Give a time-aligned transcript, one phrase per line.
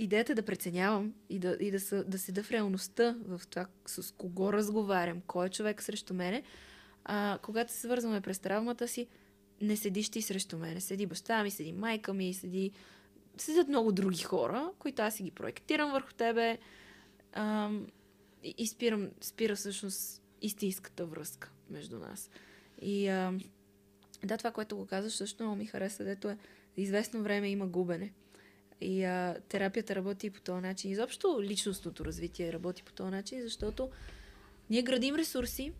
[0.00, 4.14] идеята да преценявам и да, и да, са, да седа в реалността, в това с
[4.14, 6.42] кого разговарям, кой е човек срещу мене.
[7.04, 9.06] А, когато се свързваме през травмата си,
[9.60, 10.80] не седиш ти срещу мене.
[10.80, 12.70] Седи баща ми, седи майка ми, седи...
[13.36, 16.58] Седят много други хора, които аз си ги проектирам върху тебе.
[17.32, 17.70] А,
[18.42, 22.30] и, и спирам, спира всъщност истинската връзка между нас.
[22.82, 23.34] И а,
[24.24, 26.38] да, това, което го казваш, също много ми хареса, дето е
[26.76, 28.12] известно време има губене.
[28.80, 30.90] И а, терапията работи по този начин.
[30.90, 33.90] Изобщо личностното развитие работи по този начин, защото
[34.70, 35.72] ние градим ресурси,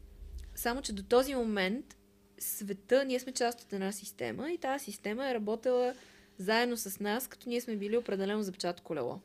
[0.54, 1.96] само че до този момент
[2.38, 5.94] света, ние сме част от една система и тази система е работила
[6.38, 9.20] заедно с нас, като ние сме били определено запчато колело.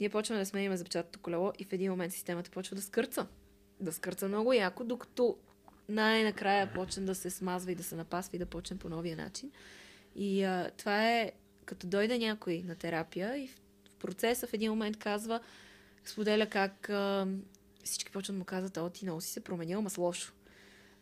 [0.00, 3.26] Ние почваме да сменяме запчатото колело и в един момент системата почва да скърца.
[3.80, 5.36] Да скърца много яко, докато
[5.88, 9.50] най-накрая почне да се смазва и да се напасва и да почне по новия начин.
[10.16, 11.32] И а, това е
[11.64, 13.60] като дойде някой на терапия и в,
[13.98, 15.40] процеса в един момент казва,
[16.04, 17.26] споделя как а,
[17.84, 20.32] всички почват да му казват, о, ти много си се променил, ама с лошо.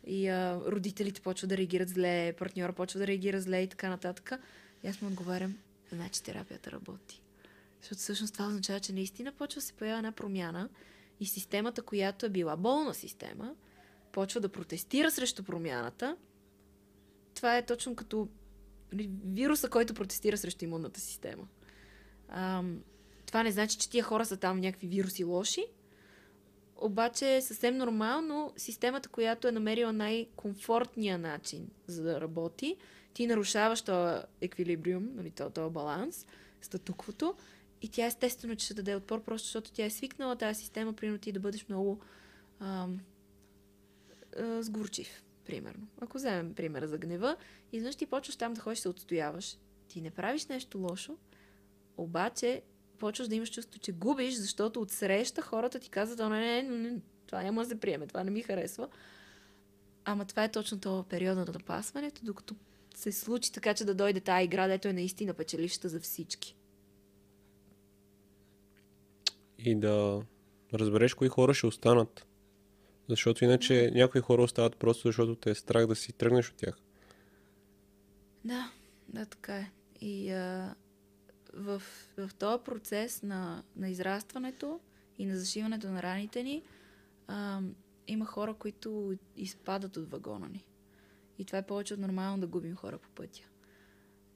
[0.07, 4.31] И а, родителите почват да реагират зле, партньора почва да реагира зле и така нататък.
[4.83, 5.57] И аз му отговарям,
[5.91, 7.21] значи терапията работи.
[7.81, 10.69] Защото всъщност това означава, че наистина почва да се появява една промяна
[11.19, 13.55] и системата, която е била болна система,
[14.11, 16.17] почва да протестира срещу промяната.
[17.35, 18.27] Това е точно като
[19.25, 21.47] вируса, който протестира срещу имунната система.
[22.29, 22.83] Ам,
[23.25, 25.65] това не значи, че тия хора са там някакви вируси лоши,
[26.75, 32.77] обаче е съвсем нормално системата, която е намерила най-комфортния начин за да работи,
[33.13, 36.25] ти нарушаваш този еквилибриум, нали, този, баланс,
[36.61, 37.35] статуквото,
[37.81, 41.19] и тя естествено, че ще даде отпор, просто защото тя е свикнала тази система, примерно
[41.19, 41.99] ти да бъдеш много
[42.59, 42.99] ам,
[44.39, 45.87] а, сгорчив, примерно.
[46.01, 47.35] Ако вземем примера за гнева,
[47.71, 49.57] изведнъж ти почваш там да ходиш се отстояваш.
[49.87, 51.17] Ти не правиш нещо лошо,
[51.97, 52.61] обаче
[52.99, 56.91] почваш да имаш чувство, че губиш, защото от среща хората ти казват, не, не, не,
[56.91, 58.89] не, това няма да се приеме, това не ми харесва.
[60.05, 62.55] Ама това е точно това периода на напасването, докато
[62.95, 66.55] се случи така, че да дойде тази игра, дето е наистина печелившата за всички.
[69.59, 70.21] И да
[70.73, 72.25] разбереш кои хора ще останат.
[73.09, 76.75] Защото иначе някои хора остават просто защото те е страх да си тръгнеш от тях.
[78.45, 78.71] Да,
[79.09, 79.71] да, така е.
[80.01, 80.75] И а,
[81.53, 81.81] в,
[82.17, 84.79] в този процес на, на израстването
[85.17, 86.63] и на зашиването на раните ни,
[87.27, 87.61] а,
[88.07, 90.65] има хора, които изпадат от вагона ни.
[91.39, 93.43] И това е повече от нормално да губим хора по пътя.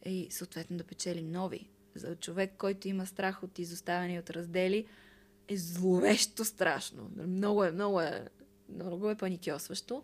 [0.06, 1.70] И съответно да печелим нови.
[1.96, 4.86] За човек, който има страх от изоставяне и от раздели,
[5.48, 7.12] е зловещо страшно.
[7.28, 8.28] Много е, много е,
[8.70, 10.04] много е паникьосващо.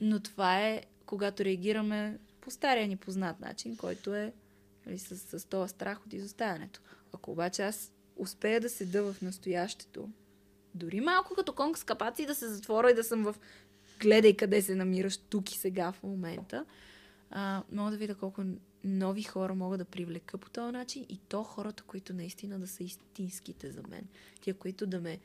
[0.00, 4.32] Но това е, когато реагираме по стария ни познат начин, който е
[4.86, 6.80] нали, с, с този страх от изоставянето.
[7.12, 10.08] Ако обаче аз успея да седа в настоящето,
[10.74, 13.36] дори малко като конг с капаци да се затворя и да съм в
[14.00, 16.64] гледай къде се намираш тук и сега в момента,
[17.30, 18.42] а, мога да видя колко
[18.84, 22.84] нови хора мога да привлека по този начин и то хората, които наистина да са
[22.84, 24.06] истинските за мен.
[24.40, 25.18] Тия, които да ме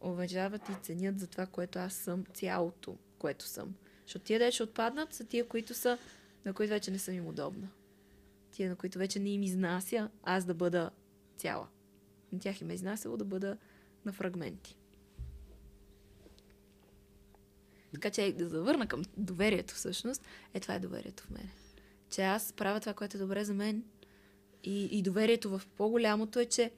[0.00, 3.74] уважават и ценят за това, което аз съм, цялото, което съм.
[4.02, 5.98] Защото тия, де отпаднат, са тия, които са,
[6.44, 7.68] на които вече не съм им удобна.
[8.50, 10.90] Тия, на които вече не им изнася аз да бъда
[11.36, 11.68] цяла.
[12.32, 13.56] На тях им е изнасяло да бъда
[14.04, 14.76] на фрагменти.
[17.94, 20.22] Така че да завърна към доверието всъщност,
[20.54, 21.50] е това е доверието в мене.
[22.10, 23.84] Че аз правя това, което е добре за мен
[24.64, 26.72] и, и доверието в по-голямото е, че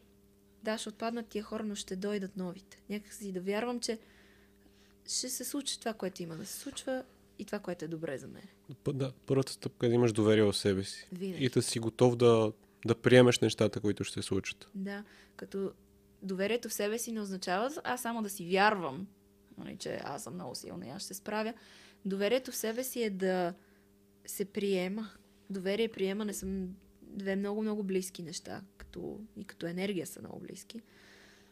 [0.66, 2.82] да, ще отпаднат тия хора, но ще дойдат новите.
[2.90, 3.98] Някак си да вярвам, че
[5.08, 7.04] ще се случи това, което има да се случва
[7.38, 8.42] и това, което е добре за мен.
[8.94, 11.08] Да, първата стъпка е да имаш доверие в себе си.
[11.12, 11.44] Винаги.
[11.44, 12.52] И да си готов да,
[12.86, 14.68] да приемеш нещата, които ще се случат.
[14.74, 15.04] Да,
[15.36, 15.72] като
[16.22, 19.06] доверието в себе си не означава аз само да си вярвам,
[19.58, 21.54] нали, че аз съм много силна и аз ще се справя.
[22.04, 23.54] Доверието в себе си е да
[24.26, 25.10] се приема.
[25.50, 26.46] Доверие и приемане са
[27.02, 28.62] две много-много близки неща,
[28.96, 30.82] като, и като енергия са много близки.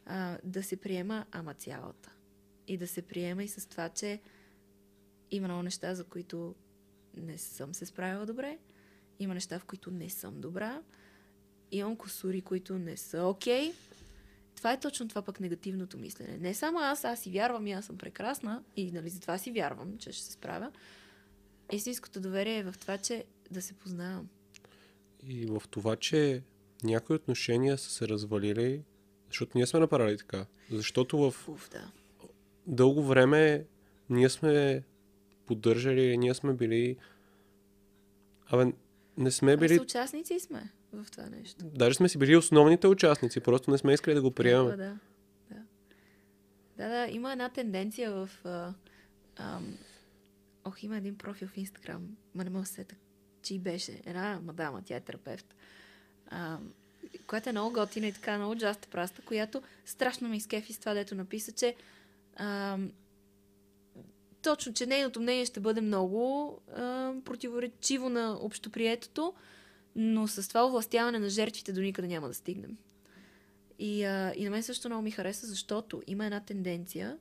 [0.07, 2.13] А, да се приема, ама цялата.
[2.69, 4.21] И да се приема и с това, че
[5.31, 6.55] има много неща, за които
[7.17, 8.59] не съм се справила добре.
[9.19, 10.83] Има неща, в които не съм добра.
[11.71, 13.71] Имам косури, които не са окей.
[13.71, 13.75] Okay.
[14.57, 16.39] Това е точно това пък негативното мислене.
[16.39, 19.99] Не само аз, аз си вярвам и аз съм прекрасна и нали, затова си вярвам,
[19.99, 20.73] че ще се справя.
[21.73, 24.29] Истинското доверие е в това, че да се познавам.
[25.27, 26.43] И в това, че
[26.85, 28.83] някои отношения са се развалили,
[29.29, 30.47] защото ние сме направили така.
[30.71, 31.91] Защото в Уф, да.
[32.67, 33.67] дълго време
[34.11, 34.83] ние сме
[35.47, 36.97] поддържали, ние сме били...
[38.47, 38.73] Абе,
[39.17, 39.81] не сме били...
[39.81, 41.65] Участници сме в това нещо.
[41.65, 44.67] Даже сме си били основните участници, просто не сме искали да го приемем.
[44.67, 44.99] Да, да.
[46.77, 48.31] Да, да, има една тенденция в...
[48.45, 48.75] А,
[49.37, 49.79] ам,
[50.65, 52.95] ох, има един профил в Инстаграм, ма не мога да се сета,
[53.43, 54.03] чий беше.
[54.07, 55.55] Една мадама, тя е терапевт.
[56.31, 56.73] Ам,
[57.27, 60.95] която е много готина и така много джаста праста, която страшно ме изкефи с това,
[60.95, 61.75] дето написа, че
[62.37, 62.93] ам,
[64.43, 69.35] точно, че нейното мнение ще бъде много а, противоречиво на общоприетото,
[69.97, 72.77] но с това овластяване на жертвите до никъде няма да стигнем.
[73.79, 77.19] И, а, и на мен също много ми хареса, защото има една тенденция,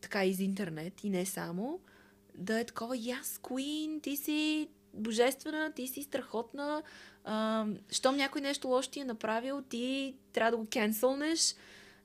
[0.00, 1.80] така из интернет и не само,
[2.34, 6.82] да е такова, yes, queen, ти си божествена, ти си страхотна,
[7.90, 11.54] щом някой нещо лошо ти е направил, ти трябва да го кенсълнеш.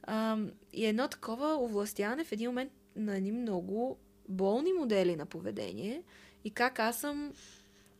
[0.03, 0.37] А,
[0.73, 3.97] и едно такова овластяване в един момент на едни много
[4.29, 6.03] болни модели на поведение
[6.43, 7.33] и как аз съм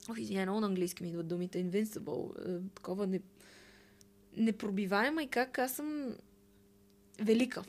[0.10, 3.20] Ох, извиня, много на английски ми идват думите invincible, такова не,
[4.38, 6.16] непробиваема и как аз съм
[7.20, 7.64] велика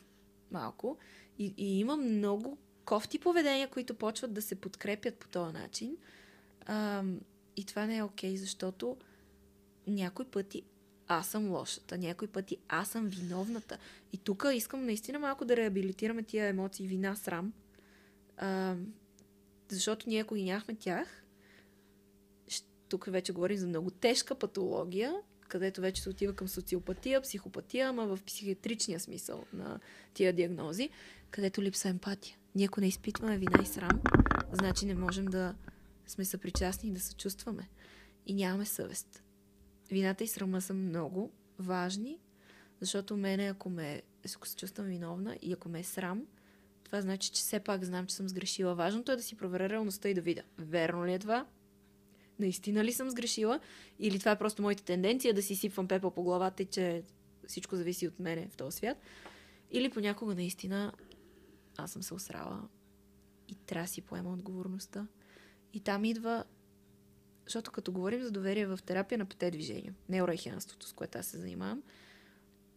[0.50, 0.96] малко
[1.38, 5.96] и, и имам много кофти поведения, които почват да се подкрепят по този начин.
[6.66, 7.02] А,
[7.56, 8.96] и това не е окей, okay, защото
[9.86, 10.62] някой пъти
[11.08, 13.78] аз съм лошата, някой пъти аз съм виновната.
[14.12, 17.52] И тук искам наистина малко да реабилитираме тия емоции, вина, срам.
[18.36, 18.76] А,
[19.68, 21.24] защото ние, ако ги нямахме тях,
[22.88, 25.14] тук вече говорим за много тежка патология,
[25.48, 29.80] където вече се отива към социопатия, психопатия, ама в психиатричния смисъл на
[30.14, 30.90] тия диагнози,
[31.30, 32.36] където липса емпатия.
[32.54, 34.00] Ние ако не изпитваме вина и срам,
[34.52, 35.54] значи не можем да
[36.06, 37.68] сме съпричастни и да се чувстваме.
[38.26, 39.22] И нямаме съвест.
[39.92, 42.18] Вината и срама са много важни,
[42.80, 44.02] защото мене, ако, ме,
[44.36, 46.26] ако се чувствам виновна и ако ме е срам,
[46.84, 48.74] това значи, че все пак знам, че съм сгрешила.
[48.74, 50.42] Важното е да си проверя реалността и да видя.
[50.58, 51.46] Верно ли е това?
[52.38, 53.60] Наистина ли съм сгрешила?
[53.98, 57.02] Или това е просто моята тенденция да си сипвам пепел по главата и че
[57.46, 58.98] всичко зависи от мене в този свят?
[59.70, 60.92] Или понякога наистина
[61.76, 62.68] аз съм се осрала
[63.48, 65.06] и трябва да си поема отговорността.
[65.72, 66.44] И там идва
[67.52, 71.38] защото като говорим за доверие в терапия на пете движения, неурахианството, с което аз се
[71.38, 71.82] занимавам,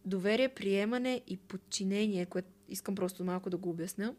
[0.04, 4.14] доверие, приемане и подчинение, което искам просто малко да го обясня,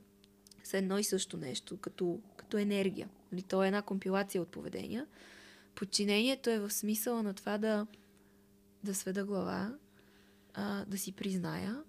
[0.63, 3.09] са едно и също нещо, като, като енергия.
[3.31, 5.07] Нали, то е една компилация от поведения.
[5.75, 7.87] Подчинението е в смисъла на това да,
[8.83, 9.77] да сведа глава,
[10.53, 11.83] а, да си призная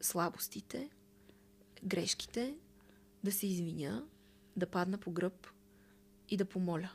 [0.00, 0.90] слабостите,
[1.84, 2.54] грешките,
[3.24, 4.04] да се извиня,
[4.56, 5.46] да падна по гръб
[6.28, 6.90] и да помоля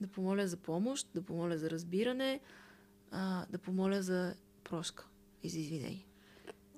[0.00, 2.40] да помоля за помощ, да помоля за разбиране,
[3.10, 4.34] а, да помоля за
[4.64, 5.06] прошка
[5.42, 6.06] и за извинение.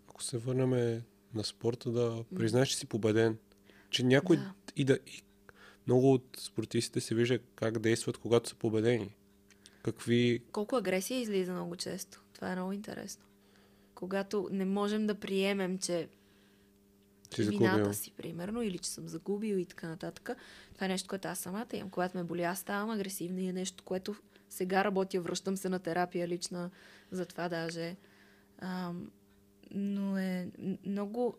[0.08, 1.02] Ако се върнем
[1.34, 3.38] на спорта, да признаеш, че си победен.
[3.90, 4.54] Че някой да.
[4.76, 4.98] и да.
[5.06, 5.22] И
[5.86, 9.14] много от спортистите се вижда как действат, когато са победени.
[9.82, 10.42] Какви.
[10.52, 12.22] Колко агресия излиза много често.
[12.34, 13.24] Това е много интересно.
[13.94, 16.08] Когато не можем да приемем, че
[17.34, 20.30] си вината си, примерно, или че съм загубил и така нататък.
[20.74, 21.90] Това е нещо, което аз самата имам.
[21.90, 24.14] Когато ме боли, аз ставам агресивна и е нещо, което
[24.48, 26.70] сега работя, връщам се на терапия лична,
[27.10, 27.96] за това даже.
[28.58, 29.10] Ам,
[29.70, 30.50] но е
[30.86, 31.36] много,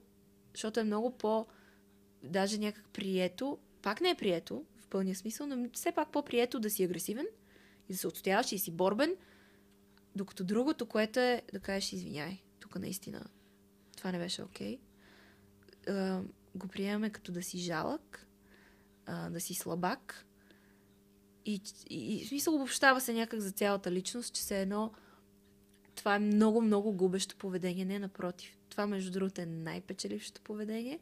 [0.53, 1.45] защото е много по,
[2.24, 6.69] даже някак прието, пак не е прието, в пълния смисъл, но все пак по-прието да
[6.69, 7.27] си агресивен
[7.89, 9.15] и да се отстояваш и си борбен,
[10.15, 13.25] докато другото, което е да кажеш извиняй, тук наистина
[13.98, 14.77] това не беше окей.
[14.77, 14.88] Okay
[16.55, 18.27] го приемаме като да си жалък,
[19.05, 20.25] а, да си слабак.
[21.45, 24.91] И, и, смисъл обобщава се някак за цялата личност, че се едно
[25.95, 27.86] това е много, много губещо поведение.
[27.86, 28.57] Не, напротив.
[28.69, 31.00] Това, между другото, е най-печелившото поведение.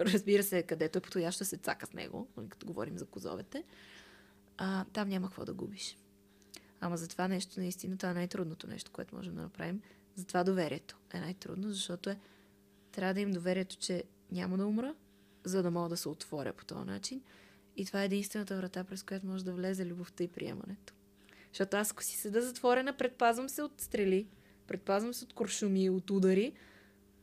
[0.00, 3.64] Разбира се, където е подходящо се цака с него, нали, като говорим за козовете.
[4.56, 5.98] А, там няма какво да губиш.
[6.80, 9.82] Ама за това нещо, наистина, това е най-трудното нещо, което можем да направим.
[10.14, 12.18] Затова доверието е най-трудно, защото е
[12.92, 14.94] трябва да им доверието, че няма да умра,
[15.44, 17.22] за да мога да се отворя по този начин.
[17.76, 20.94] И това е единствената врата, през която може да влезе любовта и приемането.
[21.52, 24.28] Защото аз, ако си седа затворена, предпазвам се от стрели,
[24.66, 26.52] предпазвам се от куршуми, от удари,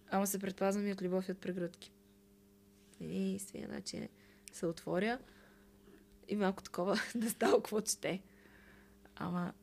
[0.10, 1.92] ама се предпазвам и от любов и от прегръдки.
[3.02, 4.10] Единствения начин е
[4.56, 5.20] се отворя
[6.28, 8.22] и малко такова да става какво чете.
[9.16, 9.54] Ама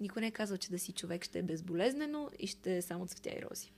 [0.00, 3.06] никой не е казал, че да си човек ще е безболезнено и ще е само
[3.06, 3.72] цветя и рози.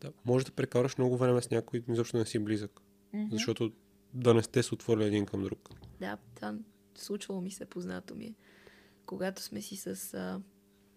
[0.00, 2.80] Да, може да прекараш много време с някой, защото не си близък.
[3.14, 3.30] Mm-hmm.
[3.30, 3.72] Защото
[4.14, 5.70] да не сте се отворили един към друг.
[6.00, 6.58] Да, да,
[6.94, 8.34] случвало ми се, познато ми е.
[9.06, 10.40] Когато сме си с а,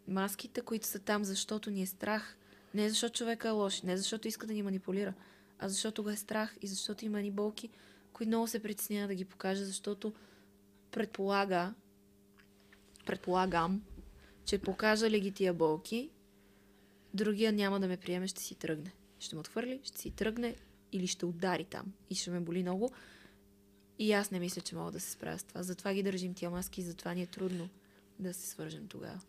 [0.07, 2.37] маските, които са там, защото ни е страх.
[2.73, 5.13] Не защото човека е лош, не защото иска да ни манипулира,
[5.59, 7.69] а защото го е страх и защото има ни болки,
[8.13, 10.13] които много се притеснява да ги покаже, защото
[10.91, 11.73] предполага,
[13.05, 13.83] предполагам,
[14.45, 16.09] че покажа ли ги тия болки,
[17.13, 18.91] другия няма да ме приеме, ще си тръгне.
[19.19, 20.55] Ще ме отхвърли, ще си тръгне
[20.91, 22.91] или ще удари там и ще ме боли много.
[23.99, 25.63] И аз не мисля, че мога да се справя с това.
[25.63, 27.69] Затова ги държим тия маски, затова ни е трудно
[28.19, 29.19] да се свържем тогава.